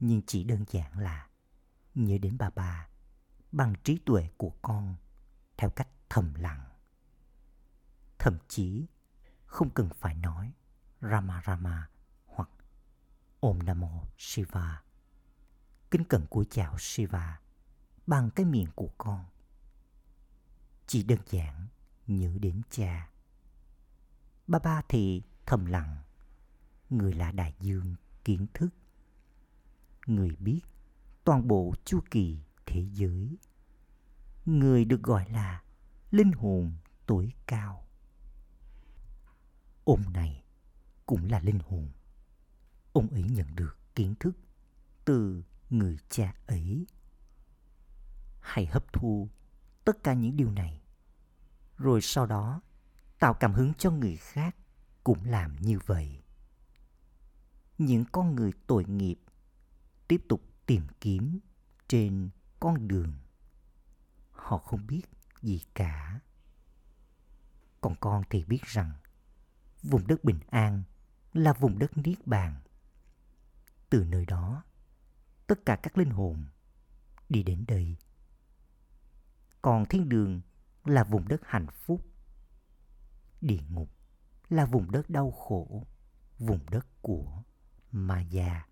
[0.00, 1.28] nhưng chỉ đơn giản là
[1.94, 2.88] nhớ đến bà bà
[3.52, 4.96] bằng trí tuệ của con
[5.56, 6.68] theo cách thầm lặng.
[8.18, 8.86] Thậm chí
[9.44, 10.52] không cần phải nói
[11.00, 11.88] Rama Rama
[12.26, 12.50] hoặc
[13.40, 14.82] Om Namo Shiva
[15.90, 17.40] kính cẩn cúi chào Shiva
[18.06, 19.24] bằng cái miệng của con.
[20.86, 21.66] Chỉ đơn giản
[22.06, 23.09] nhớ đến cha.
[24.50, 25.96] Ba ba thì thầm lặng,
[26.90, 28.68] người là đại dương kiến thức.
[30.06, 30.60] Người biết
[31.24, 33.38] toàn bộ chu kỳ thế giới.
[34.46, 35.62] Người được gọi là
[36.10, 36.72] linh hồn
[37.06, 37.86] tối cao.
[39.84, 40.44] Ông này
[41.06, 41.88] cũng là linh hồn.
[42.92, 44.36] Ông ấy nhận được kiến thức
[45.04, 46.86] từ người cha ấy.
[48.40, 49.28] Hãy hấp thu
[49.84, 50.82] tất cả những điều này,
[51.76, 52.60] rồi sau đó
[53.20, 54.56] tạo cảm hứng cho người khác
[55.04, 56.22] cũng làm như vậy.
[57.78, 59.20] Những con người tội nghiệp
[60.08, 61.40] tiếp tục tìm kiếm
[61.88, 62.30] trên
[62.60, 63.18] con đường.
[64.30, 65.02] Họ không biết
[65.42, 66.20] gì cả.
[67.80, 68.92] Còn con thì biết rằng
[69.82, 70.82] vùng đất bình an
[71.32, 72.60] là vùng đất niết bàn.
[73.90, 74.64] Từ nơi đó,
[75.46, 76.44] tất cả các linh hồn
[77.28, 77.96] đi đến đây.
[79.62, 80.40] Còn thiên đường
[80.84, 82.09] là vùng đất hạnh phúc.
[83.40, 83.90] Địa ngục
[84.48, 85.86] là vùng đất đau khổ,
[86.38, 87.42] vùng đất của
[87.92, 88.66] Maya.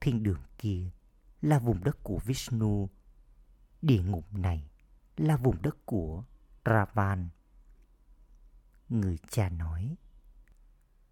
[0.00, 0.90] Thiên đường kia
[1.42, 2.88] là vùng đất của Vishnu.
[3.82, 4.70] Địa ngục này
[5.16, 6.24] là vùng đất của
[6.64, 7.28] Ravan.
[8.88, 9.96] Người cha nói,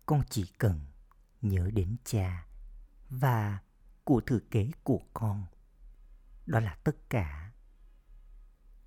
[0.07, 0.81] con chỉ cần
[1.43, 2.47] nhớ đến cha
[3.11, 3.59] và
[4.05, 5.45] của thừa kế của con.
[6.47, 7.53] Đó là tất cả.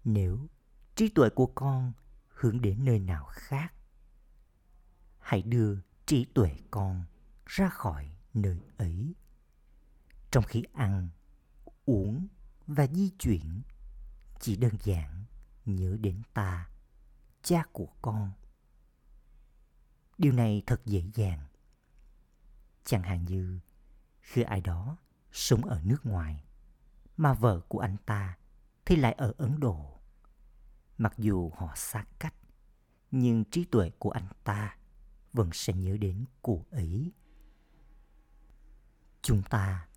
[0.03, 0.47] Nếu
[0.95, 1.93] trí tuệ của con
[2.41, 3.73] hướng đến nơi nào khác,
[5.19, 7.05] hãy đưa trí tuệ con
[7.45, 9.13] ra khỏi nơi ấy.
[10.31, 11.09] Trong khi ăn,
[11.85, 12.27] uống
[12.67, 13.61] và di chuyển,
[14.39, 15.25] chỉ đơn giản
[15.65, 16.69] nhớ đến ta,
[17.43, 18.31] cha của con.
[20.17, 21.47] Điều này thật dễ dàng.
[22.85, 23.59] Chẳng hạn như
[24.21, 24.97] khi ai đó
[25.31, 26.43] sống ở nước ngoài,
[27.17, 28.37] mà vợ của anh ta
[28.85, 30.00] thì lại ở Ấn Độ.
[31.01, 32.33] Mặc dù họ xa cách,
[33.11, 34.77] nhưng trí tuệ của anh ta
[35.33, 37.11] vẫn sẽ nhớ đến cô ấy.
[39.21, 39.87] Chúng ta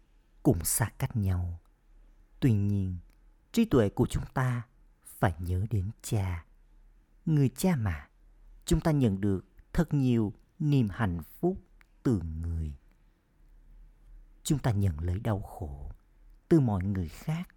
[0.43, 1.61] cũng xa cách nhau.
[2.41, 2.99] Tuy nhiên,
[3.53, 4.63] trí tuệ của chúng ta
[5.05, 6.47] phải nhớ đến cha.
[7.27, 8.09] Người cha mà,
[8.65, 11.59] chúng ta nhận được thật nhiều niềm hạnh phúc
[12.03, 12.75] từ người.
[14.43, 15.91] Chúng ta nhận lấy đau khổ
[16.49, 17.49] từ mọi người khác.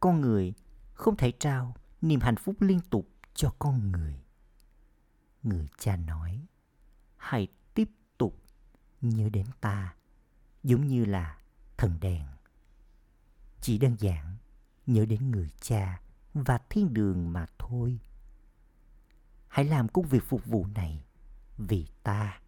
[0.00, 0.54] Con người
[0.94, 4.20] không thể trao niềm hạnh phúc liên tục cho con người.
[5.42, 6.46] Người cha nói,
[7.16, 8.42] hãy tiếp tục
[9.00, 9.94] nhớ đến ta
[10.62, 11.38] giống như là
[11.76, 12.26] thần đèn.
[13.60, 14.36] Chỉ đơn giản
[14.86, 16.00] nhớ đến người cha
[16.34, 17.98] và thiên đường mà thôi.
[19.48, 21.04] Hãy làm công việc phục vụ này
[21.58, 22.40] vì ta.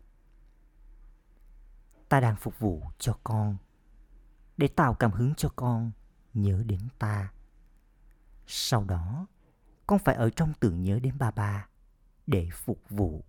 [2.09, 3.57] Ta đang phục vụ cho con
[4.57, 5.91] để tạo cảm hứng cho con
[6.35, 7.33] nhớ đến ta.
[8.47, 9.27] Sau đó,
[9.89, 11.69] con phải ở trong tưởng nhớ đến ba ba
[12.27, 13.25] để phục vụ.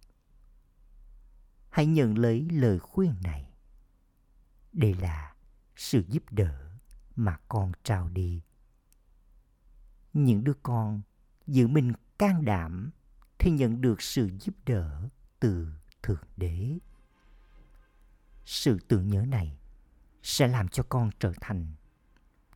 [1.70, 3.54] Hãy nhận lấy lời khuyên này.
[4.74, 5.36] Đây là
[5.76, 6.72] sự giúp đỡ
[7.16, 8.42] mà con trao đi.
[10.14, 11.02] Những đứa con
[11.48, 12.92] giữ mình can đảm
[13.38, 15.68] thì nhận được sự giúp đỡ từ
[16.04, 16.78] Thượng Đế.
[18.46, 19.58] Sự tưởng nhớ này
[20.24, 21.68] sẽ làm cho con trở thành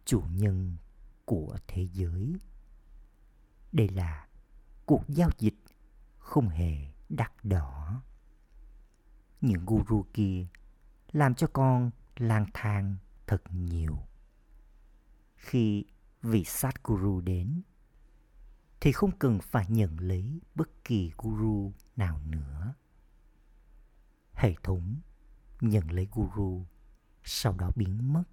[0.06, 0.76] chủ nhân
[1.26, 2.36] của thế giới.
[3.74, 4.28] Đây là
[4.86, 5.56] cuộc giao dịch
[6.18, 6.78] không hề
[7.10, 8.02] đắt đỏ.
[9.42, 10.48] Những guru kia
[11.12, 12.96] làm cho con lang thang
[13.28, 13.98] thật nhiều.
[15.36, 15.86] Khi
[16.22, 17.62] vị sát guru đến,
[18.82, 22.74] thì không cần phải nhận lấy bất kỳ guru nào nữa.
[24.34, 24.96] Hệ thống
[25.62, 26.66] nhận lấy guru
[27.24, 28.24] sau đó biến mất.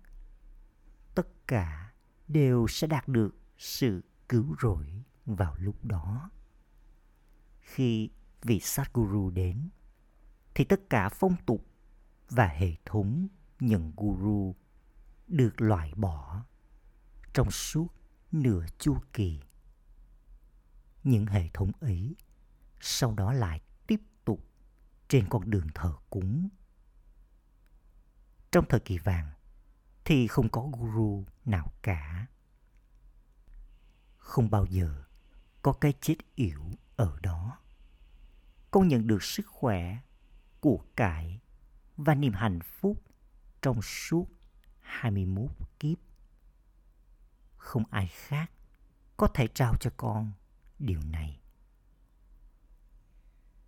[1.14, 1.92] Tất cả
[2.28, 5.02] đều sẽ đạt được sự cứu rỗi
[5.36, 6.30] vào lúc đó.
[7.60, 8.10] Khi
[8.42, 9.68] vị Satguru đến,
[10.54, 11.66] thì tất cả phong tục
[12.30, 13.28] và hệ thống
[13.60, 14.56] nhận guru
[15.26, 16.44] được loại bỏ
[17.32, 17.86] trong suốt
[18.32, 19.40] nửa chu kỳ.
[21.04, 22.16] Những hệ thống ấy
[22.80, 24.46] sau đó lại tiếp tục
[25.08, 26.48] trên con đường thờ cúng
[28.50, 29.30] trong thời kỳ vàng
[30.04, 32.26] thì không có guru nào cả.
[34.16, 35.04] Không bao giờ
[35.62, 36.60] có cái chết yểu
[36.96, 37.58] ở đó.
[38.70, 39.98] Con nhận được sức khỏe,
[40.60, 41.40] của cải
[41.96, 43.02] và niềm hạnh phúc
[43.62, 44.26] trong suốt
[44.80, 45.98] 21 kiếp.
[47.56, 48.50] Không ai khác
[49.16, 50.32] có thể trao cho con
[50.78, 51.40] điều này.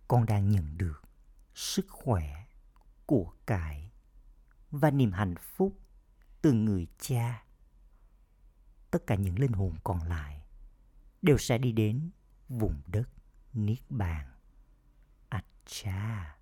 [0.07, 1.03] Con đang nhận được
[1.55, 2.45] sức khỏe,
[3.05, 3.91] của cải
[4.71, 5.79] và niềm hạnh phúc
[6.41, 7.43] từ người cha.
[8.91, 10.42] Tất cả những linh hồn còn lại
[11.23, 12.09] đều sẽ đi đến
[12.49, 13.09] vùng đất
[13.53, 14.27] Niết Bàn.
[15.29, 16.37] Acha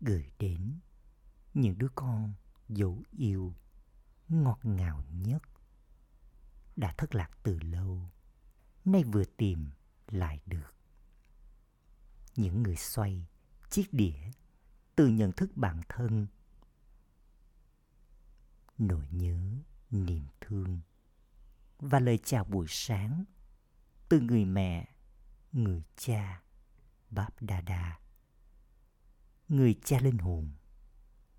[0.00, 0.78] gửi đến
[1.54, 2.34] những đứa con
[2.68, 3.54] dấu yêu
[4.28, 5.42] ngọt ngào nhất
[6.76, 8.10] đã thất lạc từ lâu,
[8.84, 9.70] nay vừa tìm
[10.06, 10.74] lại được.
[12.36, 13.26] Những người xoay
[13.70, 14.30] chiếc đĩa
[14.96, 16.26] từ nhận thức bản thân,
[18.78, 19.52] nỗi nhớ
[19.90, 20.80] niềm thương
[21.78, 23.24] và lời chào buổi sáng
[24.08, 24.88] từ người mẹ
[25.52, 26.42] người cha
[27.10, 27.98] Báp Đa Đa.
[29.48, 30.50] Người cha linh hồn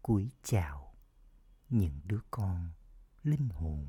[0.01, 0.93] cúi chào
[1.69, 2.69] những đứa con
[3.23, 3.87] linh hồn.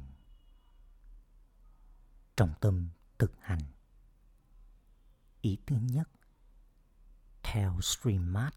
[2.36, 2.88] Trọng tâm
[3.18, 3.62] thực hành.
[5.40, 6.08] Ý thứ nhất,
[7.42, 8.54] theo Streammart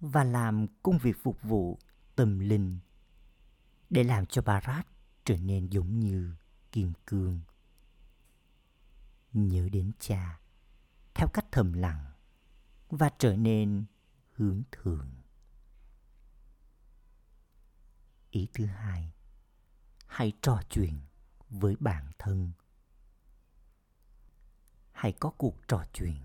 [0.00, 1.78] và làm công việc phục vụ
[2.16, 2.78] tâm linh
[3.90, 4.86] để làm cho Barat
[5.24, 6.34] trở nên giống như
[6.72, 7.40] kim cương.
[9.32, 10.40] Nhớ đến cha
[11.14, 12.12] theo cách thầm lặng
[12.90, 13.84] và trở nên
[14.32, 15.10] hướng thượng.
[18.30, 19.12] Ý thứ hai,
[20.06, 21.00] hãy trò chuyện
[21.48, 22.52] với bản thân.
[24.92, 26.22] Hãy có cuộc trò chuyện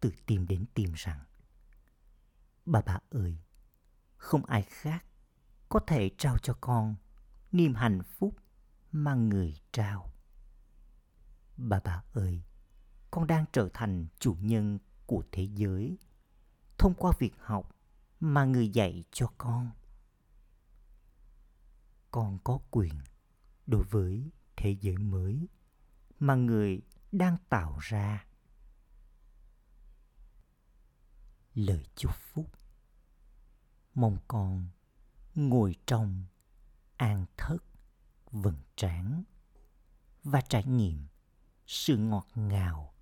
[0.00, 1.24] từ tim đến tim rằng
[2.66, 3.38] Bà bà ơi,
[4.16, 5.04] không ai khác
[5.68, 6.94] có thể trao cho con
[7.52, 8.34] niềm hạnh phúc
[8.92, 10.12] mà người trao.
[11.56, 12.42] Bà bà ơi,
[13.10, 15.98] con đang trở thành chủ nhân của thế giới
[16.78, 17.76] thông qua việc học
[18.20, 19.70] mà người dạy cho con.
[22.10, 22.94] Con có quyền
[23.66, 25.48] đối với thế giới mới
[26.18, 26.82] mà người
[27.12, 28.26] đang tạo ra.
[31.54, 32.50] Lời chúc phúc
[33.94, 34.68] mong con
[35.34, 36.24] ngồi trong
[36.96, 37.56] an thất
[38.32, 39.22] vầng trán
[40.24, 41.06] và trải nghiệm
[41.66, 42.94] sự ngọt ngào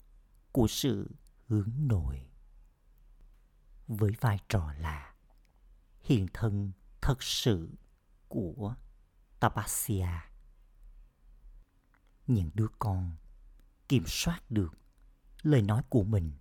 [0.52, 1.10] của sự
[1.46, 2.26] hướng nội
[3.86, 5.14] với vai trò là
[6.00, 7.68] hiện thân thật sự
[8.28, 8.74] của
[9.40, 10.30] Tapasya.
[12.26, 13.16] Những đứa con
[13.88, 14.78] kiểm soát được
[15.42, 16.32] lời nói của mình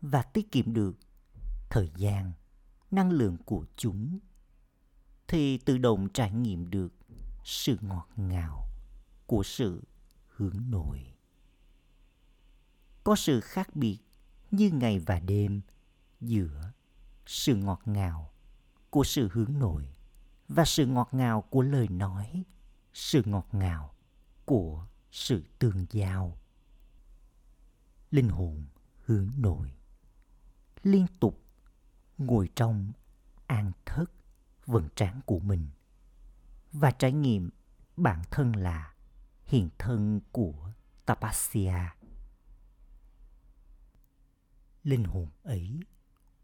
[0.00, 0.96] và tiết kiệm được
[1.70, 2.32] thời gian,
[2.90, 4.18] năng lượng của chúng,
[5.28, 6.92] thì tự động trải nghiệm được
[7.44, 8.68] sự ngọt ngào
[9.26, 9.82] của sự
[10.28, 11.14] hướng nội.
[13.04, 13.98] Có sự khác biệt
[14.50, 15.60] như ngày và đêm
[16.20, 16.72] giữa
[17.26, 18.30] sự ngọt ngào
[18.90, 19.88] của sự hướng nội
[20.48, 22.44] và sự ngọt ngào của lời nói,
[22.92, 23.94] sự ngọt ngào
[24.44, 26.38] của sự tương giao.
[28.10, 28.64] Linh hồn
[29.04, 29.74] hướng nội
[30.82, 31.40] liên tục
[32.18, 32.92] ngồi trong
[33.46, 34.04] an thất
[34.66, 35.68] vầng trán của mình
[36.74, 37.50] và trải nghiệm
[37.96, 38.94] bản thân là
[39.44, 40.72] hiện thân của
[41.06, 41.96] Tapasya.
[44.82, 45.80] Linh hồn ấy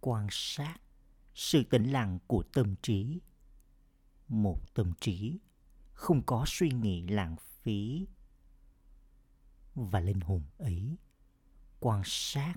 [0.00, 0.76] quan sát
[1.34, 3.20] sự tĩnh lặng của tâm trí.
[4.28, 5.38] Một tâm trí
[5.92, 8.06] không có suy nghĩ lãng phí.
[9.74, 10.96] Và linh hồn ấy
[11.80, 12.54] quan sát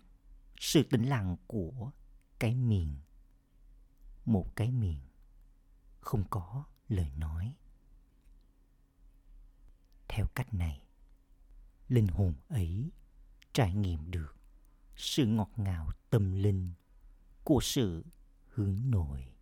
[0.60, 1.92] sự tĩnh lặng của
[2.40, 2.96] cái miệng
[4.26, 5.00] một cái miệng
[6.00, 7.56] không có lời nói
[10.08, 10.88] theo cách này,
[11.88, 12.92] linh hồn ấy
[13.54, 14.36] trải nghiệm được
[14.96, 16.74] sự ngọt ngào tâm linh
[17.44, 18.06] của sự
[18.48, 19.34] hướng nội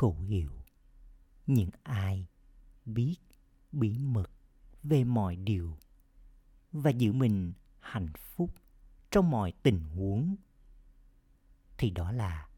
[0.00, 0.50] khẩu hiệu,
[1.46, 2.26] những ai
[2.84, 3.16] biết
[3.72, 4.30] bí mật
[4.82, 5.78] về mọi điều
[6.72, 8.54] và giữ mình hạnh phúc
[9.10, 10.36] trong mọi tình huống,
[11.78, 12.48] thì đó là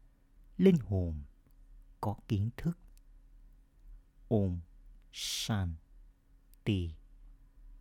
[0.57, 1.23] linh hồn
[2.01, 2.77] có kiến thức.
[4.27, 4.59] ôm
[5.13, 6.95] Om Shanti